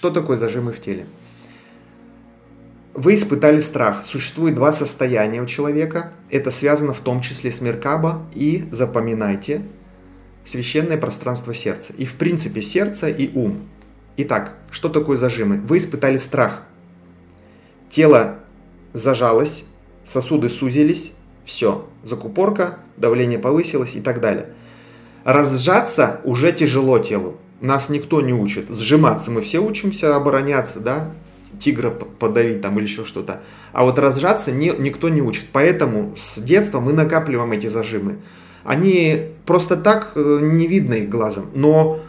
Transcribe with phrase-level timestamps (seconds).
[0.00, 1.04] Что такое зажимы в теле?
[2.94, 4.06] Вы испытали страх.
[4.06, 6.14] Существует два состояния у человека.
[6.30, 9.60] Это связано в том числе с Меркаба и, запоминайте,
[10.42, 11.92] священное пространство сердца.
[11.98, 13.68] И в принципе сердце и ум.
[14.16, 15.56] Итак, что такое зажимы?
[15.56, 16.62] Вы испытали страх.
[17.90, 18.38] Тело
[18.94, 19.66] зажалось,
[20.02, 21.12] сосуды сузились,
[21.44, 24.46] все, закупорка, давление повысилось и так далее.
[25.24, 27.36] Разжаться уже тяжело телу.
[27.60, 28.66] Нас никто не учит.
[28.70, 31.12] Сжиматься мы все учимся, обороняться, да,
[31.58, 33.42] тигра подавить там или еще что-то.
[33.72, 35.46] А вот разжаться не, никто не учит.
[35.52, 38.18] Поэтому с детства мы накапливаем эти зажимы.
[38.64, 41.50] Они просто так э, не видно их глазом.
[41.54, 42.00] Но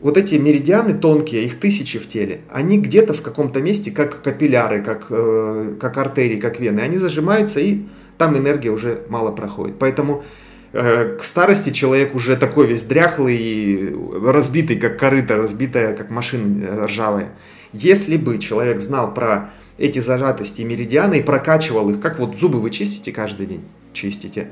[0.00, 4.82] вот эти меридианы тонкие, их тысячи в теле, они где-то в каком-то месте, как капилляры,
[4.82, 7.82] как, э, как артерии, как вены, они зажимаются и
[8.18, 9.76] там энергия уже мало проходит.
[9.78, 10.24] Поэтому
[10.72, 13.94] к старости человек уже такой весь дряхлый,
[14.24, 17.32] разбитый, как корыто, разбитая, как машина ржавая.
[17.72, 22.60] Если бы человек знал про эти зажатости и меридианы и прокачивал их, как вот зубы
[22.60, 24.48] вы чистите каждый день, чистите.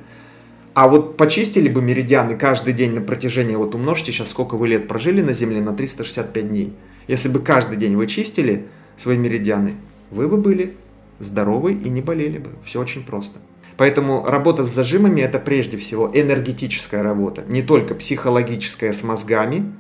[0.75, 4.89] А вот почистили бы меридианы каждый день на протяжении, вот умножьте сейчас, сколько вы лет
[4.89, 6.73] прожили на Земле, на 365 дней.
[7.09, 9.75] Если бы каждый день вы чистили свои меридианы,
[10.11, 10.77] вы бы были
[11.19, 12.51] здоровы и не болели бы.
[12.65, 13.41] Все очень просто.
[13.81, 19.73] Поэтому работа с зажимами это прежде всего энергетическая работа, не только психологическая с мозгами,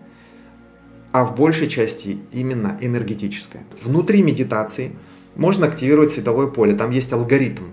[1.12, 3.62] а в большей части именно энергетическая.
[3.84, 4.92] Внутри медитации
[5.36, 7.64] можно активировать световое поле, там есть алгоритм,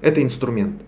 [0.00, 0.82] это инструмент.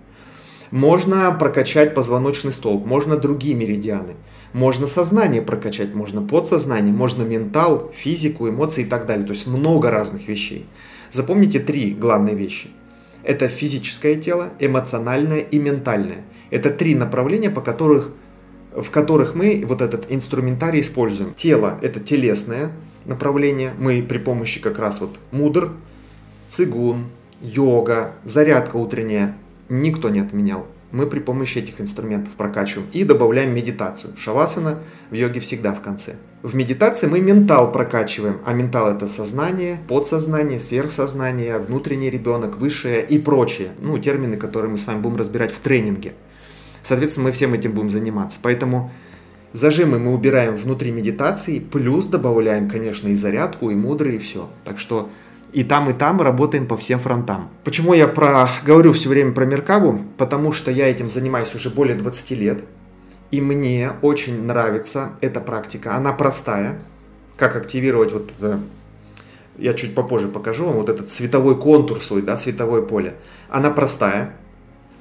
[0.73, 4.17] Можно прокачать позвоночный столб, можно другие меридианы.
[4.53, 9.25] Можно сознание прокачать, можно подсознание, можно ментал, физику, эмоции и так далее.
[9.25, 10.67] То есть много разных вещей.
[11.13, 12.71] Запомните три главные вещи.
[13.29, 16.25] Это физическое тело, эмоциональное и ментальное.
[16.49, 18.11] Это три направления, по которых
[18.75, 21.35] в которых мы вот этот инструментарий используем.
[21.35, 22.73] Тело– это телесное
[23.05, 23.75] направление.
[23.79, 25.73] Мы при помощи как раз вот мудр,
[26.49, 27.09] цигун,
[27.43, 29.37] йога, зарядка утренняя
[29.69, 30.67] никто не отменял.
[30.91, 34.17] Мы при помощи этих инструментов прокачиваем и добавляем медитацию.
[34.17, 34.79] Шавасана
[35.11, 36.17] в йоге всегда в конце.
[36.43, 43.19] В медитации мы ментал прокачиваем, а ментал это сознание, подсознание, сверхсознание, внутренний ребенок, высшее и
[43.19, 43.73] прочее.
[43.81, 46.15] Ну, термины, которые мы с вами будем разбирать в тренинге.
[46.83, 48.39] Соответственно, мы всем этим будем заниматься.
[48.43, 48.91] Поэтому
[49.53, 54.49] зажимы мы убираем внутри медитации, плюс добавляем, конечно, и зарядку, и мудрый, и все.
[54.65, 55.11] Так что
[55.53, 57.51] и там, и там работаем по всем фронтам.
[57.65, 60.01] Почему я про, говорю все время про Меркабу?
[60.17, 62.65] Потому что я этим занимаюсь уже более 20 лет.
[63.31, 65.95] И мне очень нравится эта практика.
[65.95, 66.79] Она простая.
[67.37, 68.61] Как активировать вот это
[69.59, 73.17] я чуть попозже покажу вам вот этот световой контур свой, да, световое поле.
[73.51, 74.37] Она простая,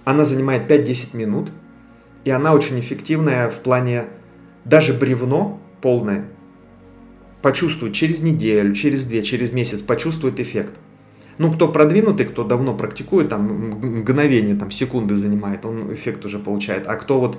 [0.04, 1.52] она занимает 5-10 минут,
[2.26, 4.06] и она очень эффективная в плане
[4.66, 6.26] даже бревно полное
[7.42, 10.74] почувствует через неделю, через две, через месяц, почувствует эффект.
[11.38, 16.88] Ну, кто продвинутый, кто давно практикует, там мгновение, там секунды занимает, он эффект уже получает.
[16.88, 17.38] А кто вот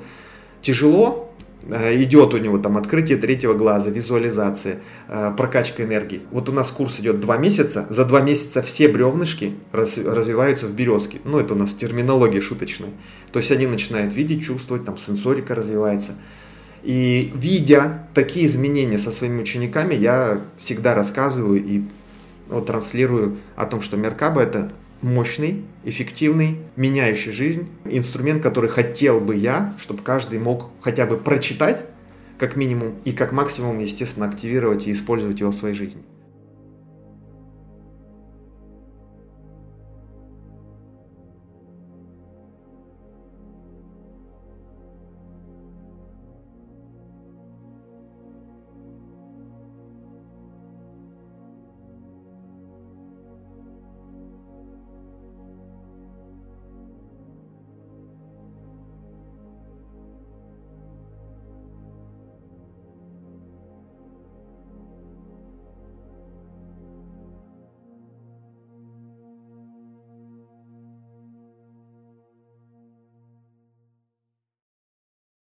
[0.63, 1.33] тяжело,
[1.69, 6.23] э, идет у него там открытие третьего глаза, визуализация, э, прокачка энергии.
[6.31, 10.73] Вот у нас курс идет два месяца, за два месяца все бревнышки раз, развиваются в
[10.75, 11.19] березке.
[11.25, 12.91] Ну, это у нас терминология шуточная.
[13.33, 16.13] То есть они начинают видеть, чувствовать, там сенсорика развивается.
[16.83, 21.83] И видя такие изменения со своими учениками, я всегда рассказываю и
[22.49, 24.73] вот, транслирую о том, что Меркаба это
[25.03, 31.85] мощный, эффективный, меняющий жизнь инструмент, который хотел бы я, чтобы каждый мог хотя бы прочитать,
[32.39, 36.03] как минимум, и как максимум, естественно, активировать и использовать его в своей жизни.